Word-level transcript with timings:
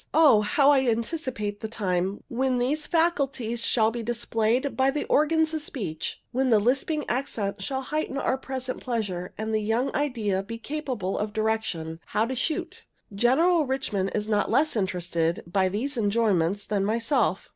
O, 0.15 0.41
how 0.41 0.71
I 0.71 0.87
anticipate 0.87 1.59
the 1.59 1.67
time 1.67 2.23
when 2.27 2.57
these 2.57 2.87
faculties 2.87 3.63
shall 3.63 3.91
be 3.91 4.01
displayed 4.01 4.75
by 4.75 4.89
the 4.89 5.03
organs 5.05 5.53
of 5.53 5.61
speech, 5.61 6.23
when 6.31 6.49
the 6.49 6.59
lisping 6.59 7.07
accent 7.07 7.61
shall 7.61 7.83
heighten 7.83 8.17
our 8.17 8.35
present 8.35 8.81
pleasure, 8.81 9.31
and 9.37 9.53
the 9.53 9.61
young 9.61 9.95
idea 9.95 10.41
be 10.41 10.57
capable 10.57 11.19
of 11.19 11.33
direction 11.33 11.99
"how 12.07 12.25
to 12.25 12.35
shoot"! 12.35 12.83
General 13.13 13.63
Richman 13.67 14.09
is 14.09 14.27
not 14.27 14.49
less 14.49 14.75
interested 14.75 15.43
by 15.45 15.69
these 15.69 15.97
enjoyments 15.97 16.65
than 16.65 16.83
myself. 16.83 17.47